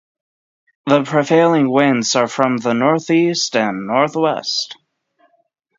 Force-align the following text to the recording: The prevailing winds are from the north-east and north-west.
The 0.87 1.03
prevailing 1.03 1.69
winds 1.69 2.15
are 2.15 2.27
from 2.27 2.57
the 2.57 2.73
north-east 2.73 3.55
and 3.55 3.85
north-west. 3.85 4.75